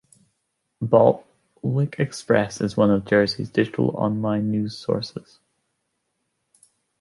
[0.83, 5.37] Bailiwick Express is one of Jersey's digital online news sources.